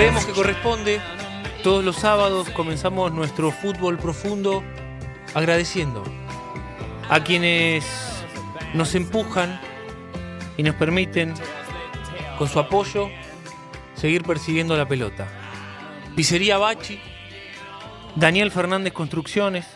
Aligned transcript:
Creemos 0.00 0.24
que 0.24 0.32
corresponde, 0.32 0.98
todos 1.62 1.84
los 1.84 1.96
sábados 1.96 2.48
comenzamos 2.48 3.12
nuestro 3.12 3.50
fútbol 3.50 3.98
profundo 3.98 4.64
agradeciendo 5.34 6.02
a 7.10 7.22
quienes 7.22 7.84
nos 8.72 8.94
empujan 8.94 9.60
y 10.56 10.62
nos 10.62 10.74
permiten, 10.76 11.34
con 12.38 12.48
su 12.48 12.58
apoyo, 12.58 13.10
seguir 13.94 14.22
persiguiendo 14.22 14.74
la 14.74 14.88
pelota. 14.88 15.28
Pizzería 16.16 16.56
Bachi, 16.56 16.98
Daniel 18.16 18.50
Fernández 18.50 18.94
Construcciones, 18.94 19.66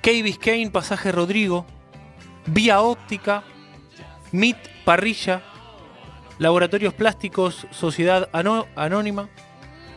Key 0.00 0.22
Biscayne 0.22 0.70
Pasaje 0.70 1.12
Rodrigo, 1.12 1.66
Vía 2.46 2.80
Óptica, 2.80 3.44
MIT 4.32 4.56
Parrilla, 4.86 5.42
Laboratorios 6.38 6.94
Plásticos 6.94 7.66
Sociedad 7.70 8.28
Ano- 8.32 8.66
Anónima, 8.76 9.28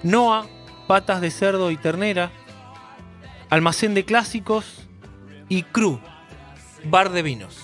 NOA, 0.04 0.48
Patas 0.88 1.22
de 1.22 1.32
Cerdo 1.32 1.72
y 1.72 1.78
Ternera, 1.78 2.32
Almacén 3.50 3.94
de 3.94 4.06
Clásicos 4.06 4.88
y 5.50 5.64
CRU, 5.64 6.00
Bar 6.86 7.12
de 7.12 7.22
Vinos. 7.22 7.58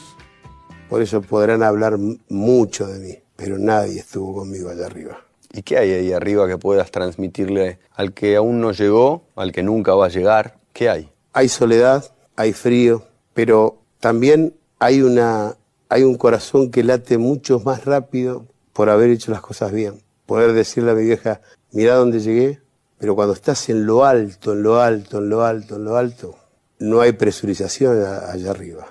Por 0.90 1.02
eso 1.02 1.22
podrán 1.22 1.64
hablar 1.64 1.98
mucho 2.30 2.88
de 2.88 3.00
mí, 3.00 3.18
pero 3.36 3.58
nadie 3.58 4.00
estuvo 4.00 4.34
conmigo 4.34 4.70
allá 4.70 4.86
arriba. 4.88 5.22
¿Y 5.54 5.64
qué 5.64 5.78
hay 5.78 5.92
ahí 5.92 6.14
arriba 6.14 6.48
que 6.48 6.58
puedas 6.58 6.92
transmitirle 6.92 7.80
al 7.94 8.14
que 8.14 8.36
aún 8.38 8.62
no 8.62 8.72
llegó, 8.72 9.26
al 9.36 9.52
que 9.52 9.64
nunca 9.64 9.94
va 9.96 10.06
a 10.06 10.10
llegar? 10.10 10.58
¿Qué 10.74 10.90
hay? 10.90 11.10
Hay 11.34 11.50
soledad, 11.50 12.06
hay 12.36 12.54
frío, 12.54 13.06
pero 13.34 13.78
también 14.00 14.56
hay, 14.80 15.02
una, 15.02 15.56
hay 15.90 16.04
un 16.04 16.16
corazón 16.16 16.72
que 16.72 16.84
late 16.84 17.18
mucho 17.18 17.60
más 17.60 17.86
rápido 17.86 18.48
por 18.81 18.90
haber 18.90 19.12
hecho 19.12 19.30
las 19.30 19.42
cosas 19.42 19.72
bien. 19.72 20.02
Poder 20.25 20.53
decirle 20.53 20.90
a 20.90 20.96
mi 20.96 21.03
vieja, 21.03 21.40
mira 21.72 21.94
dónde 21.94 22.19
llegué, 22.19 22.62
pero 22.97 23.14
cuando 23.14 23.36
estás 23.36 23.69
en 23.69 23.86
lo 23.86 24.06
alto, 24.06 24.53
en 24.53 24.64
lo 24.64 24.81
alto, 24.81 25.19
en 25.19 25.30
lo 25.30 25.44
alto, 25.44 25.75
en 25.75 25.84
lo 25.84 25.97
alto, 25.97 26.36
no 26.80 27.00
hay 27.00 27.12
presurización 27.12 28.03
allá 28.03 28.50
arriba. 28.50 28.88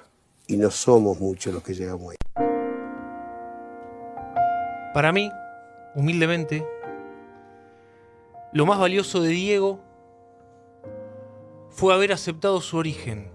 Y 0.47 0.59
no 0.59 0.71
somos 0.71 1.19
muchos 1.19 1.53
los 1.53 1.65
que 1.65 1.75
llegamos 1.75 2.13
ahí. 2.13 2.17
Para 4.95 5.11
mí, 5.11 5.29
humildemente, 5.97 6.65
lo 8.53 8.67
más 8.67 8.79
valioso 8.79 9.21
de 9.21 9.31
Diego 9.31 9.81
fue 11.71 11.93
haber 11.93 12.13
aceptado 12.13 12.61
su 12.61 12.77
origen. 12.77 13.29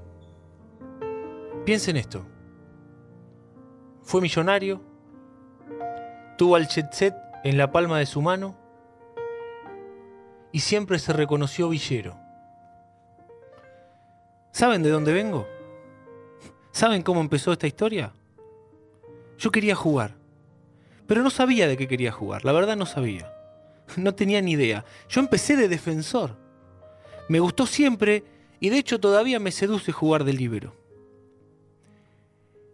Piensen 1.66 1.98
esto. 1.98 2.26
Fue 4.04 4.22
millonario, 4.22 4.95
tuvo 6.38 6.56
al 6.56 6.68
jet 6.68 6.92
set 6.92 7.16
en 7.44 7.58
la 7.58 7.72
palma 7.72 8.00
de 8.00 8.06
su 8.06 8.22
mano 8.22 8.56
y 10.52 10.60
siempre 10.60 11.00
se 11.00 11.14
reconoció 11.14 11.70
villero. 11.70 12.18
¿Saben 14.52 14.84
de 14.84 14.90
dónde 14.90 15.14
vengo? 15.14 15.48
¿Saben 16.72 17.02
cómo 17.02 17.22
empezó 17.22 17.52
esta 17.52 17.68
historia? 17.68 18.14
Yo 19.38 19.52
quería 19.52 19.76
jugar. 19.76 20.16
Pero 21.08 21.24
no 21.24 21.30
sabía 21.30 21.68
de 21.68 21.78
qué 21.78 21.88
quería 21.88 22.12
jugar, 22.12 22.46
la 22.46 22.52
verdad 22.52 22.76
no 22.76 22.86
sabía. 22.86 23.32
No 23.98 24.16
tenía 24.16 24.42
ni 24.42 24.54
idea. 24.54 24.84
Yo 25.10 25.22
empecé 25.22 25.56
de 25.56 25.68
defensor. 25.68 26.36
Me 27.30 27.40
gustó 27.40 27.66
siempre 27.66 28.24
y 28.60 28.70
de 28.70 28.78
hecho 28.78 29.00
todavía 29.00 29.40
me 29.40 29.52
seduce 29.52 29.92
jugar 29.92 30.24
de 30.24 30.34
libero. 30.34 30.74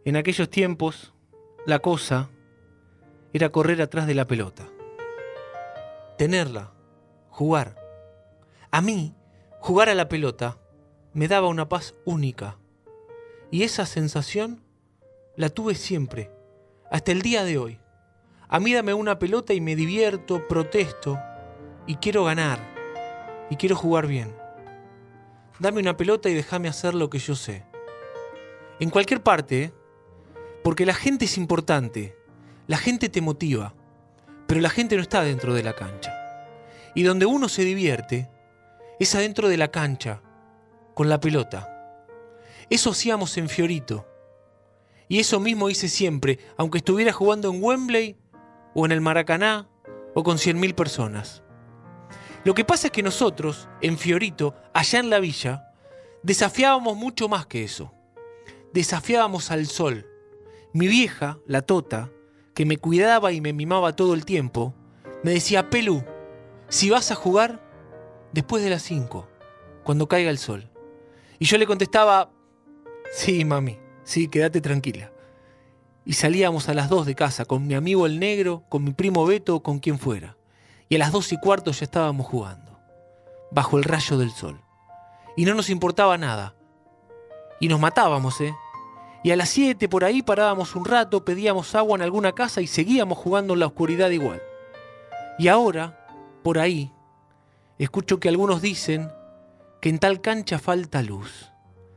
En 0.05 0.15
aquellos 0.15 0.49
tiempos, 0.49 1.13
la 1.65 1.79
cosa 1.79 2.29
era 3.33 3.51
correr 3.51 3.81
atrás 3.81 4.07
de 4.07 4.15
la 4.15 4.25
pelota. 4.25 4.67
Tenerla, 6.17 6.71
jugar. 7.29 7.75
A 8.71 8.81
mí, 8.81 9.15
jugar 9.59 9.89
a 9.89 9.95
la 9.95 10.07
pelota 10.09 10.57
me 11.13 11.27
daba 11.27 11.47
una 11.47 11.69
paz 11.69 11.95
única. 12.05 12.57
Y 13.49 13.63
esa 13.63 13.85
sensación 13.85 14.63
la 15.35 15.49
tuve 15.49 15.75
siempre, 15.75 16.31
hasta 16.89 17.11
el 17.11 17.21
día 17.21 17.43
de 17.43 17.57
hoy. 17.57 17.79
A 18.47 18.59
mí 18.59 18.73
dame 18.73 18.93
una 18.93 19.17
pelota 19.17 19.53
y 19.53 19.61
me 19.61 19.75
divierto, 19.75 20.47
protesto 20.47 21.19
y 21.87 21.95
quiero 21.95 22.25
ganar 22.25 22.59
y 23.49 23.55
quiero 23.55 23.75
jugar 23.75 24.07
bien. 24.07 24.35
Dame 25.59 25.79
una 25.79 25.95
pelota 25.95 26.29
y 26.29 26.33
déjame 26.33 26.67
hacer 26.67 26.93
lo 26.93 27.09
que 27.09 27.19
yo 27.19 27.35
sé. 27.35 27.63
En 28.79 28.89
cualquier 28.89 29.21
parte, 29.21 29.63
¿eh? 29.63 29.73
porque 30.63 30.85
la 30.85 30.93
gente 30.93 31.25
es 31.25 31.37
importante, 31.37 32.17
la 32.67 32.77
gente 32.77 33.09
te 33.09 33.21
motiva, 33.21 33.73
pero 34.47 34.61
la 34.61 34.69
gente 34.69 34.95
no 34.95 35.01
está 35.01 35.23
dentro 35.23 35.53
de 35.53 35.63
la 35.63 35.73
cancha. 35.73 36.13
Y 36.95 37.03
donde 37.03 37.25
uno 37.25 37.49
se 37.49 37.63
divierte 37.63 38.29
es 38.99 39.15
adentro 39.15 39.47
de 39.49 39.57
la 39.57 39.69
cancha, 39.69 40.21
con 40.93 41.09
la 41.09 41.19
pelota. 41.19 41.67
Eso 42.69 42.91
hacíamos 42.91 43.37
en 43.37 43.49
Fiorito. 43.49 44.07
Y 45.07 45.19
eso 45.19 45.39
mismo 45.39 45.69
hice 45.69 45.89
siempre, 45.89 46.39
aunque 46.57 46.77
estuviera 46.77 47.11
jugando 47.11 47.49
en 47.49 47.63
Wembley 47.63 48.17
o 48.73 48.85
en 48.85 48.91
el 48.91 49.01
Maracaná 49.01 49.67
o 50.13 50.23
con 50.23 50.37
100.000 50.37 50.75
personas. 50.75 51.43
Lo 52.43 52.53
que 52.53 52.65
pasa 52.65 52.87
es 52.87 52.91
que 52.93 53.03
nosotros, 53.03 53.69
en 53.81 53.97
Fiorito, 53.97 54.55
allá 54.73 54.99
en 54.99 55.09
la 55.09 55.19
villa, 55.19 55.73
desafiábamos 56.23 56.95
mucho 56.95 57.27
más 57.27 57.45
que 57.45 57.63
eso. 57.63 57.93
Desafiábamos 58.73 59.51
al 59.51 59.67
sol. 59.67 60.07
Mi 60.73 60.87
vieja, 60.87 61.39
la 61.45 61.61
Tota, 61.61 62.09
que 62.53 62.65
me 62.65 62.77
cuidaba 62.77 63.31
y 63.31 63.41
me 63.41 63.53
mimaba 63.53 63.95
todo 63.95 64.13
el 64.13 64.25
tiempo, 64.25 64.73
me 65.23 65.31
decía, 65.31 65.69
Pelu, 65.69 66.03
si 66.67 66.89
vas 66.89 67.11
a 67.11 67.15
jugar, 67.15 67.59
después 68.33 68.63
de 68.63 68.69
las 68.69 68.81
5, 68.83 69.27
cuando 69.83 70.07
caiga 70.07 70.29
el 70.29 70.37
sol. 70.37 70.69
Y 71.39 71.45
yo 71.45 71.57
le 71.57 71.67
contestaba, 71.67 72.31
sí, 73.11 73.45
mami, 73.45 73.79
sí, 74.03 74.27
quédate 74.27 74.61
tranquila. 74.61 75.11
Y 76.05 76.13
salíamos 76.13 76.69
a 76.69 76.73
las 76.73 76.89
2 76.89 77.05
de 77.05 77.15
casa 77.15 77.45
con 77.45 77.67
mi 77.67 77.73
amigo 77.73 78.05
el 78.05 78.19
negro, 78.19 78.63
con 78.69 78.83
mi 78.83 78.93
primo 78.93 79.25
Beto 79.25 79.61
con 79.61 79.79
quien 79.79 79.99
fuera. 79.99 80.37
Y 80.89 80.95
a 80.95 80.99
las 80.99 81.11
2 81.11 81.33
y 81.33 81.37
cuarto 81.39 81.71
ya 81.71 81.85
estábamos 81.85 82.25
jugando, 82.25 82.79
bajo 83.51 83.77
el 83.77 83.83
rayo 83.83 84.17
del 84.17 84.31
sol. 84.31 84.61
Y 85.37 85.45
no 85.45 85.53
nos 85.53 85.69
importaba 85.69 86.17
nada. 86.17 86.55
Y 87.59 87.67
nos 87.67 87.79
matábamos, 87.79 88.41
¿eh? 88.41 88.53
Y 89.23 89.31
a 89.31 89.35
las 89.35 89.49
7 89.49 89.87
por 89.87 90.03
ahí 90.03 90.21
parábamos 90.21 90.75
un 90.75 90.85
rato, 90.85 91.23
pedíamos 91.23 91.75
agua 91.75 91.95
en 91.95 92.01
alguna 92.01 92.31
casa 92.31 92.61
y 92.61 92.67
seguíamos 92.67 93.17
jugando 93.17 93.53
en 93.53 93.59
la 93.59 93.67
oscuridad 93.67 94.09
igual. 94.09 94.41
Y 95.37 95.47
ahora, 95.47 96.07
por 96.43 96.57
ahí, 96.57 96.91
Escucho 97.81 98.19
que 98.19 98.29
algunos 98.29 98.61
dicen 98.61 99.11
que 99.81 99.89
en 99.89 99.97
tal 99.97 100.21
cancha 100.21 100.59
falta 100.59 101.01
luz. 101.01 101.51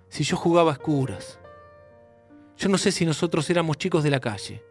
Si 0.09 0.25
yo 0.25 0.35
jugaba 0.35 0.71
a 0.71 0.73
escuras. 0.77 1.39
Yo 2.57 2.71
no 2.71 2.79
sé 2.79 2.91
si 2.91 3.05
nosotros 3.05 3.51
éramos 3.51 3.77
chicos 3.77 4.03
de 4.03 4.09
la 4.09 4.19
calle. 4.19 4.65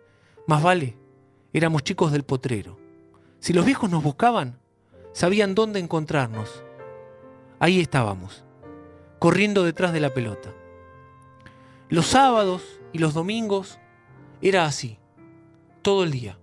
Más 0.47 0.63
vale, 0.63 0.97
éramos 1.53 1.83
chicos 1.83 2.11
del 2.11 2.23
potrero. 2.23 2.79
Si 3.39 3.53
los 3.53 3.63
viejos 3.63 3.91
nos 3.91 4.01
buscaban, 4.01 4.57
sabían 5.11 5.53
dónde 5.53 5.79
encontrarnos. 5.79 6.63
Ahí 7.59 7.79
estábamos, 7.79 8.43
corriendo 9.19 9.63
detrás 9.63 9.93
de 9.93 9.99
la 9.99 10.15
pelota. 10.15 10.49
Los 11.93 12.07
sábados 12.07 12.63
y 12.91 12.97
los 12.97 13.13
domingos 13.13 13.77
era 14.41 14.65
así, 14.65 14.97
todo 15.83 16.03
el 16.03 16.09
día. 16.09 16.39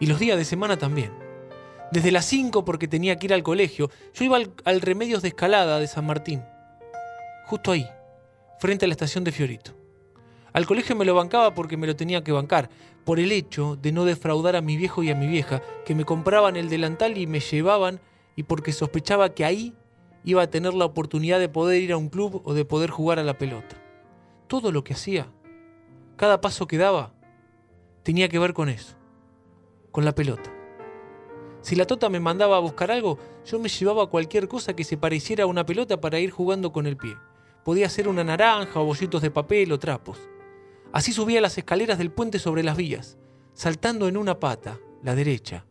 Y 0.00 0.06
los 0.06 0.18
días 0.18 0.36
de 0.36 0.44
semana 0.44 0.76
también. 0.76 1.12
Desde 1.92 2.10
las 2.10 2.24
5 2.24 2.64
porque 2.64 2.88
tenía 2.88 3.16
que 3.16 3.26
ir 3.26 3.32
al 3.32 3.44
colegio, 3.44 3.92
yo 4.12 4.24
iba 4.24 4.38
al, 4.38 4.52
al 4.64 4.80
Remedios 4.80 5.22
de 5.22 5.28
Escalada 5.28 5.78
de 5.78 5.86
San 5.86 6.04
Martín. 6.04 6.42
Justo 7.44 7.70
ahí, 7.70 7.86
frente 8.58 8.86
a 8.86 8.88
la 8.88 8.94
estación 8.94 9.22
de 9.22 9.30
Fiorito. 9.30 9.70
Al 10.52 10.66
colegio 10.66 10.96
me 10.96 11.04
lo 11.04 11.14
bancaba 11.14 11.54
porque 11.54 11.76
me 11.76 11.86
lo 11.86 11.94
tenía 11.94 12.24
que 12.24 12.32
bancar, 12.32 12.68
por 13.04 13.20
el 13.20 13.30
hecho 13.30 13.76
de 13.76 13.92
no 13.92 14.04
defraudar 14.04 14.56
a 14.56 14.62
mi 14.62 14.76
viejo 14.76 15.04
y 15.04 15.10
a 15.10 15.14
mi 15.14 15.28
vieja, 15.28 15.62
que 15.84 15.94
me 15.94 16.04
compraban 16.04 16.56
el 16.56 16.68
delantal 16.68 17.18
y 17.18 17.28
me 17.28 17.38
llevaban, 17.38 18.00
y 18.34 18.42
porque 18.42 18.72
sospechaba 18.72 19.32
que 19.32 19.44
ahí 19.44 19.74
iba 20.24 20.42
a 20.42 20.50
tener 20.50 20.74
la 20.74 20.86
oportunidad 20.86 21.38
de 21.38 21.48
poder 21.48 21.80
ir 21.82 21.92
a 21.92 21.96
un 21.96 22.08
club 22.08 22.42
o 22.44 22.52
de 22.52 22.64
poder 22.64 22.90
jugar 22.90 23.20
a 23.20 23.22
la 23.22 23.38
pelota. 23.38 23.75
Todo 24.46 24.70
lo 24.70 24.84
que 24.84 24.94
hacía, 24.94 25.28
cada 26.16 26.40
paso 26.40 26.66
que 26.66 26.78
daba, 26.78 27.12
tenía 28.04 28.28
que 28.28 28.38
ver 28.38 28.54
con 28.54 28.68
eso, 28.68 28.96
con 29.90 30.04
la 30.04 30.14
pelota. 30.14 30.52
Si 31.62 31.74
la 31.74 31.84
tota 31.84 32.08
me 32.08 32.20
mandaba 32.20 32.56
a 32.56 32.60
buscar 32.60 32.92
algo, 32.92 33.18
yo 33.44 33.58
me 33.58 33.68
llevaba 33.68 34.08
cualquier 34.08 34.46
cosa 34.46 34.76
que 34.76 34.84
se 34.84 34.96
pareciera 34.96 35.42
a 35.42 35.48
una 35.48 35.66
pelota 35.66 36.00
para 36.00 36.20
ir 36.20 36.30
jugando 36.30 36.70
con 36.72 36.86
el 36.86 36.96
pie. 36.96 37.16
Podía 37.64 37.88
ser 37.88 38.06
una 38.06 38.22
naranja 38.22 38.78
o 38.78 38.84
bollitos 38.84 39.20
de 39.20 39.32
papel 39.32 39.72
o 39.72 39.80
trapos. 39.80 40.20
Así 40.92 41.12
subía 41.12 41.40
las 41.40 41.58
escaleras 41.58 41.98
del 41.98 42.12
puente 42.12 42.38
sobre 42.38 42.62
las 42.62 42.76
vías, 42.76 43.18
saltando 43.52 44.06
en 44.06 44.16
una 44.16 44.38
pata, 44.38 44.78
la 45.02 45.16
derecha, 45.16 45.66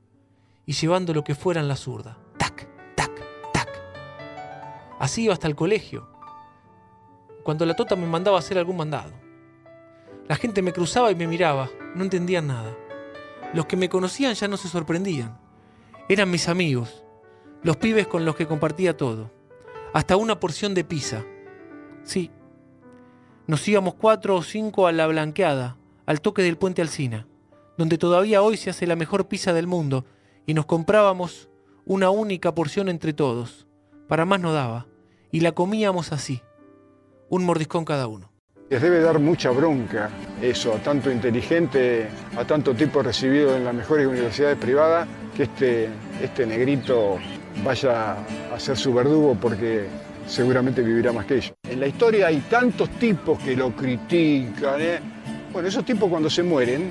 y 0.65 0.73
llevando 0.73 1.13
lo 1.13 1.23
que 1.23 1.33
fuera 1.33 1.61
en 1.61 1.69
la 1.69 1.77
zurda. 1.77 2.19
Tac, 2.37 2.67
tac, 2.95 3.51
tac. 3.53 3.69
Así 4.99 5.23
iba 5.23 5.33
hasta 5.33 5.47
el 5.47 5.55
colegio, 5.55 6.09
cuando 7.45 7.63
la 7.67 7.75
tota 7.75 7.95
me 7.95 8.07
mandaba 8.07 8.39
hacer 8.39 8.57
algún 8.57 8.77
mandado. 8.77 9.13
La 10.27 10.35
gente 10.35 10.63
me 10.63 10.73
cruzaba 10.73 11.11
y 11.11 11.15
me 11.15 11.27
miraba, 11.27 11.69
no 11.93 12.03
entendían 12.03 12.47
nada. 12.47 12.75
Los 13.53 13.67
que 13.67 13.77
me 13.77 13.87
conocían 13.87 14.33
ya 14.33 14.47
no 14.47 14.57
se 14.57 14.67
sorprendían. 14.67 15.37
Eran 16.09 16.31
mis 16.31 16.49
amigos, 16.49 17.03
los 17.61 17.77
pibes 17.77 18.07
con 18.07 18.25
los 18.25 18.35
que 18.35 18.47
compartía 18.47 18.97
todo. 18.97 19.31
Hasta 19.93 20.17
una 20.17 20.39
porción 20.39 20.73
de 20.73 20.85
pizza. 20.85 21.23
Sí, 22.03 22.31
nos 23.45 23.67
íbamos 23.67 23.93
cuatro 23.93 24.37
o 24.37 24.41
cinco 24.41 24.87
a 24.87 24.91
la 24.91 25.05
blanqueada, 25.05 25.77
al 26.07 26.21
toque 26.21 26.41
del 26.41 26.57
puente 26.57 26.81
Alsina, 26.81 27.27
donde 27.77 27.99
todavía 27.99 28.41
hoy 28.41 28.57
se 28.57 28.71
hace 28.71 28.87
la 28.87 28.95
mejor 28.95 29.27
pizza 29.27 29.53
del 29.53 29.67
mundo, 29.67 30.05
y 30.47 30.55
nos 30.55 30.65
comprábamos 30.65 31.47
una 31.85 32.09
única 32.09 32.55
porción 32.55 32.89
entre 32.89 33.13
todos. 33.13 33.67
Para 34.07 34.25
más 34.25 34.39
no 34.39 34.51
daba, 34.51 34.87
y 35.31 35.41
la 35.41 35.51
comíamos 35.51 36.11
así, 36.11 36.41
un 37.29 37.45
mordiscón 37.45 37.85
cada 37.85 38.07
uno. 38.07 38.31
Les 38.69 38.81
debe 38.81 38.99
dar 38.99 39.19
mucha 39.19 39.51
bronca 39.51 40.09
eso 40.41 40.73
a 40.73 40.77
tanto 40.77 41.11
inteligente, 41.11 42.07
a 42.35 42.45
tanto 42.45 42.73
tipo 42.73 43.03
recibido 43.03 43.55
en 43.55 43.63
las 43.63 43.75
mejores 43.75 44.07
universidades 44.07 44.57
privadas, 44.57 45.07
que 45.35 45.43
este, 45.43 45.89
este 46.21 46.47
negrito 46.47 47.19
vaya 47.63 48.17
a 48.53 48.59
ser 48.59 48.75
su 48.75 48.91
verdugo 48.93 49.37
porque 49.39 49.85
seguramente 50.25 50.81
vivirá 50.81 51.13
más 51.13 51.25
que 51.25 51.35
ellos. 51.35 51.53
En 51.69 51.79
la 51.79 51.87
historia 51.87 52.27
hay 52.27 52.39
tantos 52.49 52.89
tipos 52.91 53.37
que 53.39 53.55
lo 53.55 53.75
critican. 53.75 54.81
¿eh? 54.81 54.99
Bueno, 55.53 55.67
esos 55.67 55.85
tipos 55.85 56.09
cuando 56.09 56.29
se 56.29 56.41
mueren, 56.41 56.89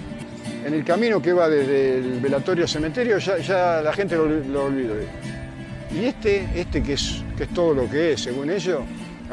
en 0.64 0.74
el 0.74 0.84
camino 0.84 1.20
que 1.20 1.32
va 1.32 1.48
desde 1.48 1.98
el 1.98 2.20
velatorio 2.20 2.64
al 2.64 2.70
cementerio, 2.70 3.18
ya, 3.18 3.82
la 3.82 3.92
gente 3.92 4.16
lo, 4.16 4.26
lo 4.26 4.66
olvidó. 4.66 4.94
Y 5.92 6.04
este, 6.04 6.48
este 6.54 6.82
que 6.82 6.94
es, 6.94 7.22
que 7.36 7.44
es 7.44 7.50
todo 7.50 7.74
lo 7.74 7.90
que 7.90 8.12
es, 8.12 8.22
según 8.22 8.50
ellos, 8.50 8.80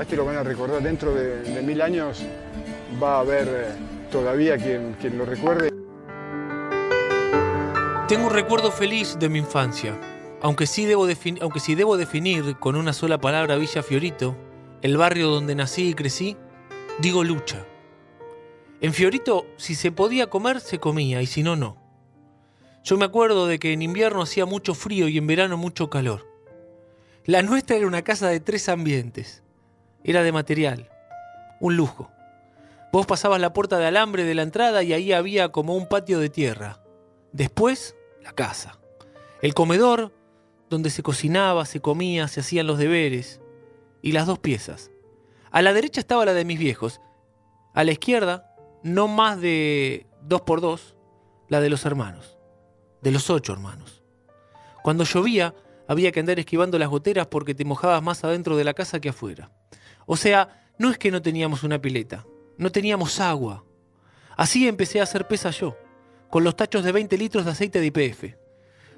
a 0.02 0.04
este 0.04 0.16
lo 0.16 0.26
van 0.26 0.38
a 0.38 0.44
recordar 0.44 0.82
dentro 0.82 1.14
de, 1.14 1.62
mil 1.62 1.80
años, 1.80 2.24
va 3.02 3.18
a 3.18 3.20
haber 3.20 3.48
eh, 3.48 3.66
todavía 4.12 4.58
quien, 4.58 4.96
quien 5.00 5.16
lo 5.16 5.26
recuerde. 5.26 5.70
Tengo 8.08 8.26
un 8.26 8.34
recuerdo 8.34 8.72
feliz 8.72 9.16
de 9.20 9.30
mi 9.30 9.38
infancia, 9.38 9.96
aunque 10.42 10.66
sí, 10.66 10.88
debo 10.88 11.08
aunque 11.42 11.60
sí 11.60 11.76
debo 11.76 11.98
definir 11.98 12.58
con 12.58 12.76
una 12.76 12.94
sola 12.94 13.20
palabra 13.20 13.58
Villa 13.58 13.84
Fiorito, 13.84 14.36
el 14.82 14.98
barrio 14.98 15.28
donde 15.28 15.54
nací 15.54 15.90
y 15.90 15.94
crecí, 15.94 16.36
digo 17.00 17.24
lucha. 17.24 17.64
En 18.82 18.94
Fiorito, 18.94 19.46
si 19.58 19.76
se 19.76 19.92
podía 19.92 20.32
comer, 20.32 20.62
se 20.62 20.80
comía, 20.80 21.22
y 21.22 21.28
si 21.28 21.44
no, 21.44 21.56
no. 21.56 21.78
Yo 22.84 22.98
me 22.98 23.06
acuerdo 23.06 23.46
de 23.46 23.60
que 23.60 23.72
en 23.72 23.84
invierno 23.84 24.24
hacía 24.24 24.48
mucho 24.48 24.74
frío 24.74 25.08
y 25.08 25.20
en 25.20 25.28
verano 25.28 25.58
mucho 25.58 25.92
calor. 25.92 26.28
La 27.24 27.44
nuestra 27.44 27.76
era 27.76 27.86
una 27.86 28.02
casa 28.02 28.30
de 28.30 28.40
tres 28.40 28.68
ambientes. 28.68 29.44
Era 30.04 30.24
de 30.24 30.32
material, 30.32 30.90
un 31.60 31.78
lujo. 31.78 32.12
Vos 32.92 33.06
pasabas 33.06 33.40
la 33.40 33.54
puerta 33.54 33.78
de 33.78 33.86
alambre 33.86 34.24
de 34.24 34.36
la 34.36 34.42
entrada 34.42 34.84
y 34.84 34.94
ahí 34.94 35.14
había 35.14 35.50
como 35.50 35.76
un 35.76 35.88
patio 35.88 36.20
de 36.20 36.30
tierra. 36.30 36.84
Después, 37.32 37.96
la 38.22 38.34
casa. 38.34 38.80
El 39.42 39.54
comedor, 39.54 40.12
donde 40.70 40.90
se 40.90 41.04
cocinaba, 41.04 41.66
se 41.66 41.80
comía, 41.80 42.28
se 42.28 42.42
hacían 42.42 42.68
los 42.68 42.78
deberes. 42.78 43.40
Y 44.02 44.12
las 44.12 44.28
dos 44.28 44.40
piezas. 44.40 44.92
A 45.52 45.62
la 45.62 45.74
derecha 45.74 46.02
estaba 46.02 46.26
la 46.26 46.34
de 46.34 46.46
mis 46.46 46.60
viejos. 46.60 47.00
A 47.74 47.84
la 47.84 47.92
izquierda, 47.92 48.56
no 48.84 49.08
más 49.08 49.40
de 49.40 50.08
dos 50.22 50.42
por 50.42 50.60
dos, 50.60 50.96
la 51.48 51.62
de 51.62 51.70
los 51.70 51.86
hermanos. 51.86 52.38
De 53.02 53.12
los 53.12 53.30
ocho 53.30 53.54
hermanos. 53.54 54.04
Cuando 54.84 55.04
llovía, 55.04 55.54
había 55.88 56.12
que 56.12 56.20
andar 56.20 56.40
esquivando 56.40 56.80
las 56.80 56.90
goteras 56.90 57.28
porque 57.28 57.56
te 57.56 57.66
mojabas 57.66 58.02
más 58.02 58.24
adentro 58.24 58.58
de 58.58 58.64
la 58.64 58.74
casa 58.74 59.00
que 59.00 59.10
afuera. 59.10 59.52
O 60.06 60.18
sea, 60.18 60.72
no 60.78 60.90
es 60.90 60.98
que 60.98 61.12
no 61.12 61.22
teníamos 61.22 61.64
una 61.64 61.80
pileta, 61.80 62.26
no 62.58 62.72
teníamos 62.72 63.20
agua. 63.20 63.64
Así 64.36 64.68
empecé 64.68 65.00
a 65.00 65.04
hacer 65.04 65.28
pesa 65.28 65.52
yo, 65.52 65.78
con 66.30 66.44
los 66.44 66.56
tachos 66.56 66.84
de 66.84 66.92
20 66.92 67.18
litros 67.18 67.46
de 67.46 67.52
aceite 67.52 67.80
de 67.80 67.88
IPF. 67.88 68.36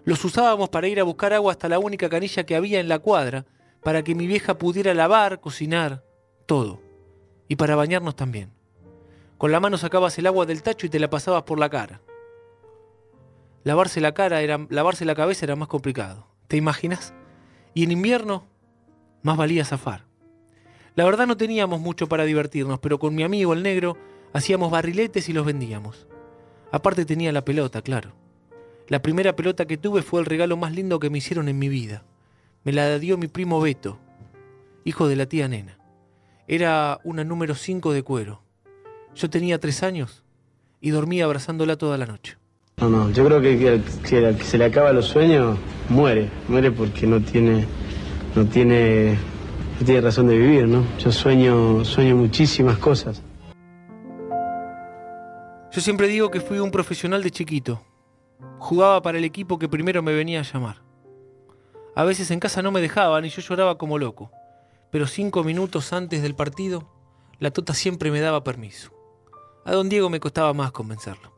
Los 0.06 0.24
usábamos 0.26 0.70
para 0.70 0.88
ir 0.88 1.00
a 1.00 1.04
buscar 1.04 1.34
agua 1.34 1.52
hasta 1.52 1.70
la 1.70 1.80
única 1.80 2.10
canilla 2.10 2.46
que 2.46 2.56
había 2.56 2.80
en 2.80 2.88
la 2.88 3.00
cuadra, 3.00 3.46
para 3.82 4.04
que 4.04 4.16
mi 4.16 4.28
vieja 4.28 4.58
pudiera 4.58 4.94
lavar, 4.94 5.40
cocinar, 5.40 6.04
todo. 6.46 6.82
Y 7.48 7.56
para 7.56 7.76
bañarnos 7.76 8.16
también. 8.16 8.54
Con 9.38 9.52
la 9.52 9.60
mano 9.60 9.78
sacabas 9.78 10.18
el 10.18 10.28
agua 10.28 10.46
del 10.46 10.64
tacho 10.64 10.86
y 10.86 10.90
te 10.90 11.00
la 11.00 11.10
pasabas 11.10 11.44
por 11.44 11.60
la 11.60 11.70
cara. 11.70 12.02
Lavarse 13.64 14.02
la 14.02 14.14
cara 14.14 14.42
era, 14.42 14.66
lavarse 14.70 15.06
la 15.06 15.16
cabeza 15.16 15.46
era 15.46 15.56
más 15.56 15.68
complicado. 15.68 16.28
¿Te 16.48 16.58
imaginas? 16.58 17.14
Y 17.74 17.84
en 17.84 17.92
invierno, 17.92 18.46
más 19.22 19.38
valía 19.38 19.66
zafar. 19.66 20.06
La 20.96 21.06
verdad 21.06 21.26
no 21.26 21.38
teníamos 21.38 21.80
mucho 21.80 22.08
para 22.08 22.24
divertirnos, 22.24 22.80
pero 22.80 23.00
con 23.00 23.16
mi 23.16 23.24
amigo 23.24 23.54
el 23.54 23.64
negro 23.64 23.98
hacíamos 24.34 24.72
barriletes 24.72 25.28
y 25.30 25.34
los 25.34 25.46
vendíamos. 25.46 26.08
Aparte 26.72 27.06
tenía 27.06 27.32
la 27.32 27.46
pelota, 27.46 27.82
claro. 27.82 28.14
La 28.88 29.02
primera 29.02 29.36
pelota 29.36 29.66
que 29.66 29.78
tuve 29.78 30.02
fue 30.02 30.20
el 30.20 30.26
regalo 30.26 30.58
más 30.58 30.74
lindo 30.74 31.00
que 31.00 31.10
me 31.10 31.18
hicieron 31.18 31.48
en 31.48 31.58
mi 31.58 31.70
vida. 31.70 32.04
Me 32.64 32.74
la 32.74 33.00
dio 33.00 33.18
mi 33.18 33.28
primo 33.28 33.60
Beto, 33.62 33.98
hijo 34.84 35.08
de 35.08 35.16
la 35.16 35.26
tía 35.26 35.48
Nena. 35.48 35.78
Era 36.48 37.00
una 37.04 37.24
número 37.24 37.56
5 37.56 37.94
de 37.94 38.04
cuero. 38.04 38.42
Yo 39.16 39.30
tenía 39.30 39.60
tres 39.60 39.84
años 39.84 40.24
y 40.82 40.90
dormía 40.90 41.26
abrazándola 41.26 41.78
toda 41.78 41.98
la 41.98 42.06
noche. 42.06 42.38
No, 42.78 42.90
no, 42.90 43.10
yo 43.12 43.26
creo 43.26 43.42
que, 43.42 43.82
que 44.08 44.26
al 44.26 44.38
que 44.38 44.44
se 44.44 44.58
le 44.58 44.66
acaban 44.66 44.96
los 44.96 45.06
sueños, 45.06 45.58
muere. 45.90 46.30
Muere 46.48 46.72
porque 46.72 47.08
no 47.08 47.22
tiene, 47.22 47.66
no 48.36 48.46
tiene, 48.46 49.18
tiene 49.86 50.02
razón 50.02 50.28
de 50.28 50.38
vivir, 50.38 50.68
¿no? 50.68 50.84
Yo 50.98 51.12
sueño, 51.12 51.84
sueño 51.84 52.16
muchísimas 52.16 52.78
cosas. 52.78 53.22
Yo 55.72 55.82
siempre 55.82 56.08
digo 56.08 56.30
que 56.30 56.40
fui 56.40 56.60
un 56.60 56.72
profesional 56.72 57.24
de 57.24 57.32
chiquito. 57.32 57.82
Jugaba 58.60 59.02
para 59.02 59.18
el 59.18 59.24
equipo 59.24 59.58
que 59.58 59.68
primero 59.68 60.04
me 60.04 60.14
venía 60.14 60.40
a 60.40 60.44
llamar. 60.44 60.84
A 61.96 62.04
veces 62.04 62.30
en 62.32 62.40
casa 62.40 62.62
no 62.62 62.72
me 62.72 62.82
dejaban 62.82 63.26
y 63.26 63.30
yo 63.30 63.42
lloraba 63.42 63.78
como 63.78 63.98
loco. 63.98 64.32
Pero 64.92 65.08
cinco 65.08 65.44
minutos 65.44 65.92
antes 65.92 66.22
del 66.22 66.36
partido, 66.36 66.88
la 67.40 67.52
tota 67.52 67.74
siempre 67.74 68.12
me 68.12 68.20
daba 68.20 68.44
permiso. 68.44 68.92
A 69.66 69.72
don 69.72 69.90
Diego 69.90 70.10
me 70.10 70.20
costaba 70.20 70.54
más 70.54 70.72
convencerlo. 70.72 71.34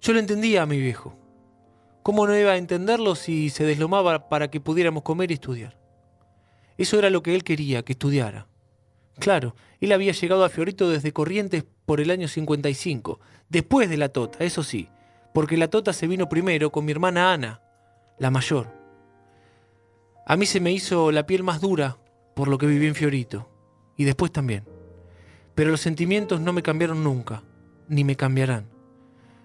Yo 0.00 0.12
lo 0.12 0.20
entendía 0.20 0.62
a 0.62 0.66
mi 0.66 0.78
viejo. 0.78 1.16
¿Cómo 2.02 2.26
no 2.26 2.38
iba 2.38 2.52
a 2.52 2.56
entenderlo 2.56 3.16
si 3.16 3.50
se 3.50 3.64
deslomaba 3.64 4.28
para 4.28 4.48
que 4.48 4.60
pudiéramos 4.60 5.02
comer 5.02 5.30
y 5.30 5.34
estudiar? 5.34 5.79
Eso 6.78 6.98
era 6.98 7.10
lo 7.10 7.22
que 7.22 7.34
él 7.34 7.44
quería, 7.44 7.82
que 7.82 7.92
estudiara. 7.92 8.46
Claro, 9.18 9.54
él 9.80 9.92
había 9.92 10.12
llegado 10.12 10.44
a 10.44 10.48
Fiorito 10.48 10.88
desde 10.88 11.12
Corrientes 11.12 11.64
por 11.84 12.00
el 12.00 12.10
año 12.10 12.26
55, 12.26 13.20
después 13.48 13.90
de 13.90 13.98
la 13.98 14.08
Tota, 14.08 14.44
eso 14.44 14.62
sí, 14.62 14.88
porque 15.34 15.56
la 15.56 15.68
Tota 15.68 15.92
se 15.92 16.06
vino 16.06 16.28
primero 16.28 16.72
con 16.72 16.84
mi 16.86 16.92
hermana 16.92 17.32
Ana, 17.32 17.60
la 18.18 18.30
mayor. 18.30 18.72
A 20.26 20.36
mí 20.36 20.46
se 20.46 20.60
me 20.60 20.72
hizo 20.72 21.12
la 21.12 21.26
piel 21.26 21.42
más 21.42 21.60
dura 21.60 21.98
por 22.34 22.48
lo 22.48 22.56
que 22.56 22.66
viví 22.66 22.86
en 22.86 22.94
Fiorito, 22.94 23.48
y 23.96 24.04
después 24.04 24.32
también. 24.32 24.64
Pero 25.54 25.70
los 25.70 25.80
sentimientos 25.80 26.40
no 26.40 26.54
me 26.54 26.62
cambiaron 26.62 27.04
nunca, 27.04 27.42
ni 27.88 28.04
me 28.04 28.16
cambiarán. 28.16 28.70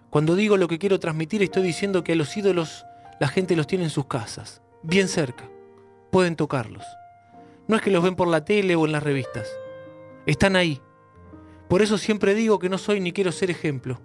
Cuando 0.09 0.35
digo 0.35 0.55
lo 0.55 0.69
que 0.69 0.79
quiero 0.79 0.99
transmitir 1.01 1.43
estoy 1.43 1.63
diciendo 1.63 2.03
que 2.03 2.13
a 2.13 2.15
los 2.15 2.37
ídolos 2.37 2.85
la 3.19 3.27
gente 3.27 3.57
los 3.57 3.67
tiene 3.67 3.83
en 3.83 3.89
sus 3.89 4.05
casas, 4.05 4.61
bien 4.83 5.09
cerca, 5.09 5.49
pueden 6.11 6.37
tocarlos. 6.37 6.85
No 7.67 7.75
es 7.75 7.81
que 7.81 7.91
los 7.91 8.03
ven 8.03 8.15
por 8.15 8.27
la 8.27 8.45
tele 8.45 8.75
o 8.75 8.85
en 8.85 8.91
las 8.91 9.03
revistas, 9.03 9.47
están 10.25 10.55
ahí. 10.55 10.81
Por 11.67 11.81
eso 11.81 11.97
siempre 11.97 12.35
digo 12.35 12.59
que 12.59 12.69
no 12.69 12.77
soy 12.77 12.99
ni 12.99 13.11
quiero 13.11 13.31
ser 13.31 13.49
ejemplo. 13.49 13.99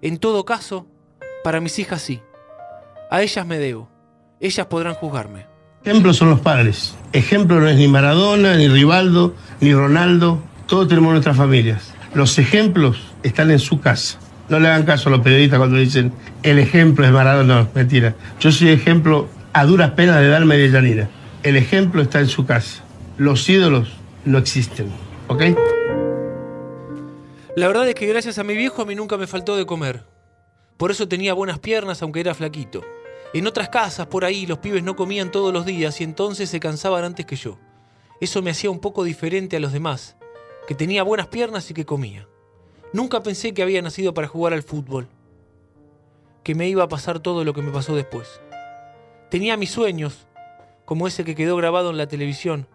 En 0.00 0.18
todo 0.18 0.44
caso, 0.44 0.86
para 1.44 1.60
mis 1.60 1.78
hijas 1.78 2.00
sí. 2.00 2.22
A 3.10 3.22
ellas 3.22 3.46
me 3.46 3.58
debo. 3.58 3.90
Ellas 4.40 4.66
podrán 4.66 4.94
juzgarme. 4.94 5.46
Ejemplos 5.84 6.16
son 6.16 6.30
los 6.30 6.40
padres. 6.40 6.94
Ejemplo 7.12 7.60
no 7.60 7.68
es 7.68 7.76
ni 7.76 7.88
Maradona, 7.88 8.56
ni 8.56 8.68
Rivaldo, 8.68 9.34
ni 9.60 9.74
Ronaldo. 9.74 10.42
Todos 10.66 10.88
tenemos 10.88 11.12
nuestras 11.12 11.36
familias. 11.36 11.92
Los 12.14 12.38
ejemplos 12.38 13.02
están 13.22 13.50
en 13.50 13.58
su 13.58 13.80
casa. 13.80 14.18
No 14.48 14.58
le 14.58 14.68
hagan 14.68 14.84
caso 14.84 15.08
a 15.08 15.12
los 15.12 15.20
periodistas 15.20 15.58
cuando 15.58 15.76
dicen 15.76 16.12
el 16.42 16.58
ejemplo 16.58 17.04
es 17.04 17.12
Maradona. 17.12 17.62
No, 17.62 17.68
mentira. 17.74 18.14
Yo 18.40 18.50
soy 18.50 18.70
ejemplo 18.70 19.28
a 19.52 19.64
duras 19.64 19.90
penas 19.90 20.16
de 20.20 20.28
Dalma 20.28 20.56
y 20.56 20.60
de 20.60 20.70
Yanira. 20.70 21.08
El 21.42 21.56
ejemplo 21.56 22.00
está 22.02 22.20
en 22.20 22.28
su 22.28 22.46
casa. 22.46 22.81
Los 23.18 23.46
ídolos 23.48 23.92
no 24.24 24.38
existen. 24.38 24.90
¿Ok? 25.28 25.42
La 27.54 27.66
verdad 27.66 27.86
es 27.86 27.94
que 27.94 28.06
gracias 28.06 28.38
a 28.38 28.44
mi 28.44 28.56
viejo 28.56 28.80
a 28.80 28.86
mí 28.86 28.94
nunca 28.94 29.18
me 29.18 29.26
faltó 29.26 29.54
de 29.56 29.66
comer. 29.66 30.04
Por 30.78 30.90
eso 30.90 31.06
tenía 31.06 31.34
buenas 31.34 31.58
piernas 31.58 32.00
aunque 32.00 32.20
era 32.20 32.32
flaquito. 32.32 32.82
En 33.34 33.46
otras 33.46 33.68
casas 33.68 34.06
por 34.06 34.24
ahí 34.24 34.46
los 34.46 34.58
pibes 34.58 34.82
no 34.82 34.96
comían 34.96 35.30
todos 35.30 35.52
los 35.52 35.66
días 35.66 36.00
y 36.00 36.04
entonces 36.04 36.48
se 36.48 36.58
cansaban 36.58 37.04
antes 37.04 37.26
que 37.26 37.36
yo. 37.36 37.58
Eso 38.18 38.40
me 38.40 38.50
hacía 38.50 38.70
un 38.70 38.80
poco 38.80 39.04
diferente 39.04 39.56
a 39.56 39.60
los 39.60 39.72
demás, 39.72 40.16
que 40.66 40.74
tenía 40.74 41.02
buenas 41.02 41.26
piernas 41.26 41.70
y 41.70 41.74
que 41.74 41.84
comía. 41.84 42.26
Nunca 42.94 43.22
pensé 43.22 43.52
que 43.52 43.62
había 43.62 43.82
nacido 43.82 44.14
para 44.14 44.28
jugar 44.28 44.54
al 44.54 44.62
fútbol, 44.62 45.08
que 46.42 46.54
me 46.54 46.68
iba 46.68 46.84
a 46.84 46.88
pasar 46.88 47.20
todo 47.20 47.44
lo 47.44 47.52
que 47.52 47.62
me 47.62 47.72
pasó 47.72 47.94
después. 47.94 48.40
Tenía 49.30 49.56
mis 49.56 49.70
sueños, 49.70 50.26
como 50.86 51.06
ese 51.06 51.24
que 51.24 51.34
quedó 51.34 51.56
grabado 51.56 51.90
en 51.90 51.96
la 51.96 52.06
televisión, 52.06 52.66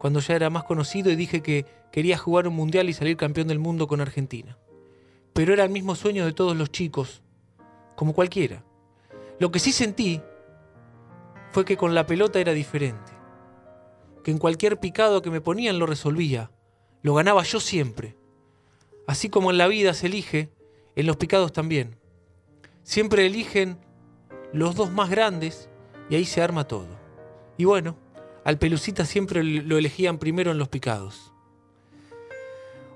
cuando 0.00 0.20
ya 0.20 0.34
era 0.34 0.48
más 0.48 0.64
conocido 0.64 1.10
y 1.10 1.14
dije 1.14 1.42
que 1.42 1.66
quería 1.92 2.16
jugar 2.16 2.48
un 2.48 2.56
mundial 2.56 2.88
y 2.88 2.94
salir 2.94 3.18
campeón 3.18 3.48
del 3.48 3.58
mundo 3.58 3.86
con 3.86 4.00
Argentina. 4.00 4.56
Pero 5.34 5.52
era 5.52 5.62
el 5.62 5.68
mismo 5.68 5.94
sueño 5.94 6.24
de 6.24 6.32
todos 6.32 6.56
los 6.56 6.72
chicos, 6.72 7.22
como 7.96 8.14
cualquiera. 8.14 8.64
Lo 9.38 9.50
que 9.50 9.58
sí 9.58 9.72
sentí 9.72 10.22
fue 11.52 11.66
que 11.66 11.76
con 11.76 11.94
la 11.94 12.06
pelota 12.06 12.40
era 12.40 12.54
diferente, 12.54 13.12
que 14.24 14.30
en 14.30 14.38
cualquier 14.38 14.80
picado 14.80 15.20
que 15.20 15.30
me 15.30 15.42
ponían 15.42 15.78
lo 15.78 15.84
resolvía, 15.84 16.50
lo 17.02 17.12
ganaba 17.12 17.42
yo 17.42 17.60
siempre. 17.60 18.16
Así 19.06 19.28
como 19.28 19.50
en 19.50 19.58
la 19.58 19.68
vida 19.68 19.92
se 19.92 20.06
elige, 20.06 20.50
en 20.96 21.06
los 21.06 21.18
picados 21.18 21.52
también. 21.52 21.98
Siempre 22.84 23.26
eligen 23.26 23.76
los 24.54 24.76
dos 24.76 24.90
más 24.90 25.10
grandes 25.10 25.68
y 26.08 26.14
ahí 26.14 26.24
se 26.24 26.40
arma 26.40 26.66
todo. 26.66 26.88
Y 27.58 27.66
bueno, 27.66 27.98
al 28.44 28.58
Pelucita 28.58 29.04
siempre 29.04 29.42
lo 29.44 29.78
elegían 29.78 30.18
primero 30.18 30.50
en 30.50 30.58
los 30.58 30.68
picados. 30.68 31.32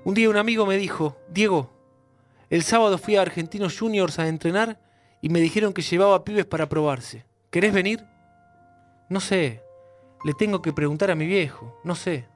Un 0.03 0.13
día 0.13 0.29
un 0.29 0.37
amigo 0.37 0.65
me 0.65 0.77
dijo, 0.77 1.17
Diego, 1.29 1.71
el 2.49 2.63
sábado 2.63 2.97
fui 2.97 3.15
a 3.15 3.21
Argentinos 3.21 3.77
Juniors 3.77 4.19
a 4.19 4.27
entrenar 4.27 4.79
y 5.21 5.29
me 5.29 5.39
dijeron 5.39 5.73
que 5.73 5.81
llevaba 5.81 6.23
pibes 6.23 6.45
para 6.45 6.69
probarse. 6.69 7.25
¿Querés 7.49 7.73
venir? 7.73 8.05
No 9.09 9.19
sé, 9.19 9.63
le 10.23 10.33
tengo 10.33 10.61
que 10.61 10.73
preguntar 10.73 11.11
a 11.11 11.15
mi 11.15 11.25
viejo, 11.25 11.79
no 11.83 11.95
sé. 11.95 12.27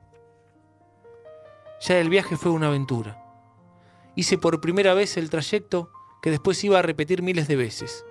Ya 1.82 2.00
el 2.00 2.10
viaje 2.10 2.38
fue 2.38 2.52
una 2.52 2.68
aventura. 2.68 3.24
Hice 4.16 4.38
por 4.38 4.62
primera 4.62 4.94
vez 4.94 5.18
el 5.18 5.30
trayecto 5.30 5.92
que 6.22 6.32
después 6.32 6.64
iba 6.64 6.80
a 6.80 6.84
repetir 6.84 7.22
miles 7.22 7.48
de 7.48 7.56
veces. 7.56 8.06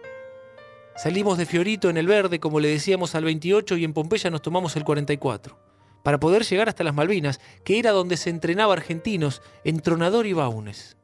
Salimos 0.98 1.38
de 1.38 1.46
Fiorito 1.46 1.90
en 1.90 1.96
el 1.96 2.08
verde, 2.08 2.40
como 2.40 2.58
le 2.58 2.66
decíamos 2.66 3.14
al 3.14 3.22
28, 3.22 3.76
y 3.76 3.84
en 3.84 3.92
Pompeya 3.92 4.30
nos 4.30 4.42
tomamos 4.42 4.74
el 4.74 4.82
44, 4.82 5.56
para 6.02 6.18
poder 6.18 6.42
llegar 6.42 6.68
hasta 6.68 6.82
las 6.82 6.92
Malvinas, 6.92 7.38
que 7.62 7.78
era 7.78 7.92
donde 7.92 8.16
se 8.16 8.30
entrenaba 8.30 8.72
argentinos, 8.72 9.40
en 9.62 9.78
Tronador 9.78 10.26
y 10.26 10.32
Baunes. 10.32 10.96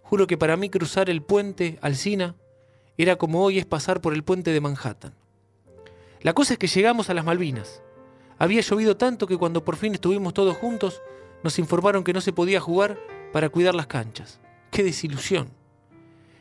Juro 0.00 0.26
que 0.26 0.38
para 0.38 0.56
mí 0.56 0.70
cruzar 0.70 1.10
el 1.10 1.20
puente 1.20 1.78
Alsina 1.82 2.34
era 2.96 3.16
como 3.16 3.44
hoy 3.44 3.58
es 3.58 3.66
pasar 3.66 4.00
por 4.00 4.14
el 4.14 4.24
puente 4.24 4.52
de 4.52 4.60
Manhattan. 4.62 5.14
La 6.22 6.32
cosa 6.32 6.54
es 6.54 6.58
que 6.58 6.68
llegamos 6.68 7.10
a 7.10 7.14
las 7.14 7.26
Malvinas. 7.26 7.82
Había 8.38 8.62
llovido 8.62 8.96
tanto 8.96 9.26
que 9.26 9.36
cuando 9.36 9.66
por 9.66 9.76
fin 9.76 9.92
estuvimos 9.92 10.32
todos 10.32 10.56
juntos, 10.56 11.02
nos 11.44 11.58
informaron 11.58 12.04
que 12.04 12.14
no 12.14 12.22
se 12.22 12.32
podía 12.32 12.58
jugar 12.58 12.98
para 13.34 13.50
cuidar 13.50 13.74
las 13.74 13.86
canchas. 13.86 14.40
¡Qué 14.70 14.82
desilusión! 14.82 15.59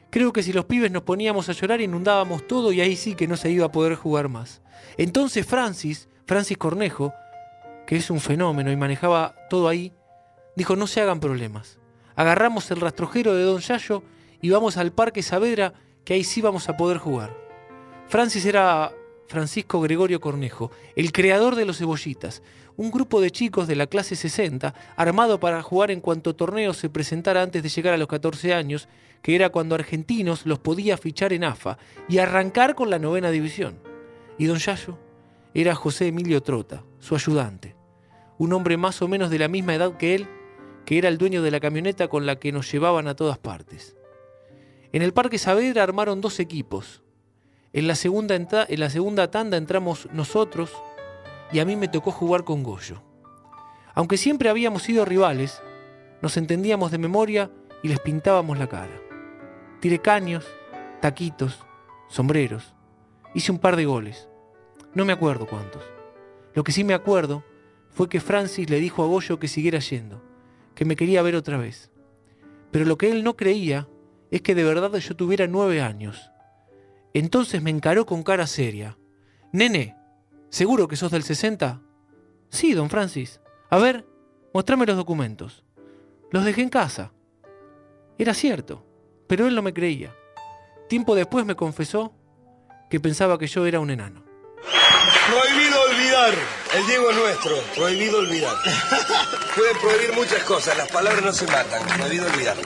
Creo 0.10 0.34
que 0.34 0.42
si 0.42 0.54
los 0.54 0.66
pibes 0.66 0.92
nos 0.92 1.04
poníamos 1.04 1.50
a 1.50 1.54
llorar 1.54 1.82
inundábamos 1.82 2.48
todo 2.48 2.72
y 2.72 2.82
ahí 2.82 2.96
sí 2.96 3.16
que 3.16 3.28
no 3.28 3.38
se 3.38 3.52
iba 3.52 3.68
a 3.68 3.72
poder 3.72 3.96
jugar 3.96 4.28
más. 4.28 4.62
Entonces 4.98 5.46
Francis, 5.46 6.10
Francis 6.26 6.58
Cornejo, 6.58 7.14
que 7.86 7.96
es 7.96 8.10
un 8.10 8.20
fenómeno 8.20 8.72
y 8.72 8.76
manejaba 8.76 9.36
todo 9.50 9.68
ahí, 9.68 9.94
dijo 10.56 10.76
no 10.76 10.88
se 10.88 11.02
hagan 11.02 11.20
problemas. 11.20 11.78
Agarramos 12.16 12.70
el 12.72 12.82
rastrojero 12.82 13.36
de 13.36 13.44
Don 13.44 13.60
Yayo 13.60 14.04
y 14.42 14.50
vamos 14.50 14.78
al 14.78 14.92
Parque 14.92 15.22
Saavedra 15.22 15.74
que 16.04 16.16
ahí 16.16 16.24
sí 16.24 16.42
vamos 16.42 16.70
a 16.70 16.76
poder 16.76 16.98
jugar. 16.98 17.36
Francis 18.08 18.46
era 18.46 18.92
Francisco 19.28 19.80
Gregorio 19.80 20.20
Cornejo, 20.20 20.72
el 20.96 21.12
creador 21.12 21.56
de 21.56 21.66
los 21.66 21.78
cebollitas, 21.78 22.42
un 22.80 22.92
grupo 22.92 23.20
de 23.20 23.30
chicos 23.30 23.68
de 23.68 23.76
la 23.76 23.88
clase 23.88 24.16
60, 24.16 24.74
armado 24.96 25.38
para 25.38 25.62
jugar 25.62 25.92
en 25.92 26.00
cuanto 26.00 26.34
torneo 26.34 26.74
se 26.74 26.90
presentara 26.90 27.42
antes 27.42 27.62
de 27.62 27.68
llegar 27.68 27.94
a 27.94 27.98
los 27.98 28.08
14 28.08 28.54
años, 28.54 28.88
que 29.22 29.36
era 29.36 29.50
cuando 29.50 29.76
Argentinos 29.76 30.46
los 30.46 30.60
podía 30.60 30.96
fichar 30.96 31.34
en 31.34 31.44
AFA 31.44 31.78
y 32.08 32.20
arrancar 32.20 32.76
con 32.76 32.90
la 32.90 32.98
novena 32.98 33.32
división. 33.32 33.80
Y 34.38 34.46
don 34.46 34.60
Yayo 34.60 34.98
era 35.54 35.76
José 35.76 36.08
Emilio 36.08 36.42
Trota, 36.42 36.86
su 37.00 37.16
ayudante, 37.16 37.76
un 38.38 38.54
hombre 38.54 38.78
más 38.78 39.02
o 39.02 39.10
menos 39.10 39.30
de 39.30 39.40
la 39.40 39.50
misma 39.50 39.76
edad 39.76 39.98
que 39.98 40.16
él, 40.16 40.30
que 40.86 40.98
era 40.98 41.10
el 41.10 41.18
dueño 41.18 41.42
de 41.42 41.52
la 41.52 41.60
camioneta 41.60 42.08
con 42.08 42.26
la 42.26 42.38
que 42.38 42.54
nos 42.54 42.72
llevaban 42.72 43.10
a 43.10 43.16
todas 43.18 43.38
partes. 43.38 43.98
En 44.94 45.02
el 45.02 45.12
Parque 45.12 45.38
Saavedra 45.38 45.84
armaron 45.84 46.22
dos 46.22 46.40
equipos. 46.40 47.04
En 47.74 47.88
la, 47.88 47.96
segunda 47.96 48.36
en 48.38 48.80
la 48.80 48.90
segunda 48.90 49.30
tanda 49.30 49.58
entramos 49.58 50.08
nosotros 50.14 50.72
y 51.52 51.60
a 51.60 51.66
mí 51.66 51.76
me 51.76 51.88
tocó 51.88 52.12
jugar 52.12 52.44
con 52.44 52.64
Goyo. 52.64 53.02
Aunque 53.94 54.18
siempre 54.18 54.50
habíamos 54.50 54.84
sido 54.84 55.06
rivales, 55.06 55.62
nos 56.22 56.38
entendíamos 56.38 56.92
de 56.92 56.98
memoria 56.98 57.52
y 57.84 57.88
les 57.88 58.00
pintábamos 58.00 58.58
la 58.58 58.68
cara. 58.68 59.02
Tiré 59.80 60.00
caños, 60.00 60.46
taquitos, 61.02 61.60
sombreros. 62.08 62.76
Hice 63.34 63.52
un 63.52 63.60
par 63.60 63.76
de 63.76 63.86
goles. 63.86 64.30
No 64.94 65.06
me 65.06 65.14
acuerdo 65.14 65.48
cuántos. 65.48 65.84
Lo 66.54 66.64
que 66.64 66.72
sí 66.72 66.84
me 66.84 66.94
acuerdo 66.94 67.44
fue 67.90 68.10
que 68.10 68.20
Francis 68.20 68.70
le 68.70 68.80
dijo 68.80 69.04
a 69.04 69.08
Goyo 69.08 69.40
que 69.40 69.48
siguiera 69.48 69.80
yendo, 69.80 70.22
que 70.76 70.86
me 70.86 70.96
quería 70.96 71.22
ver 71.22 71.36
otra 71.36 71.58
vez. 71.58 71.92
Pero 72.72 72.86
lo 72.86 72.98
que 72.98 73.12
él 73.12 73.24
no 73.24 73.36
creía 73.36 73.88
es 74.32 74.42
que 74.42 74.56
de 74.56 74.64
verdad 74.64 74.94
yo 74.96 75.16
tuviera 75.16 75.48
nueve 75.48 75.82
años. 75.82 76.32
Entonces 77.14 77.62
me 77.62 77.72
encaró 77.72 78.06
con 78.06 78.24
cara 78.24 78.46
seria. 78.48 78.98
Nene, 79.52 79.96
¿seguro 80.50 80.88
que 80.88 80.96
sos 80.96 81.12
del 81.12 81.24
60? 81.24 81.82
Sí, 82.50 82.74
don 82.74 82.90
Francis. 82.90 83.40
A 83.70 83.78
ver, 83.78 84.06
mostrame 84.54 84.86
los 84.86 84.98
documentos. 84.98 85.64
Los 86.32 86.46
dejé 86.46 86.62
en 86.62 86.70
casa. 86.70 87.12
Era 88.18 88.34
cierto, 88.34 88.86
pero 89.28 89.48
él 89.48 89.56
no 89.56 89.62
me 89.62 89.74
creía. 89.74 90.14
Tiempo 90.88 91.16
después 91.16 91.46
me 91.46 91.56
confesó 91.56 92.14
que 92.90 93.00
pensaba 93.00 93.38
que 93.38 93.48
yo 93.48 93.66
era 93.66 93.80
un 93.80 93.92
enano. 93.92 94.24
Prohibido 95.30 95.82
olvidar. 95.90 96.34
El 96.76 96.88
Diego 96.88 97.12
es 97.12 97.18
nuestro. 97.18 97.56
Prohibido 97.76 98.20
olvidar. 98.20 98.56
Puede 99.56 99.76
prohibir 99.76 100.14
muchas 100.14 100.44
cosas. 100.44 100.78
Las 100.78 100.90
palabras 100.92 101.24
no 101.24 101.32
se 101.32 101.46
matan. 101.46 101.86
Prohibido 101.98 102.26
olvidar. 102.26 102.58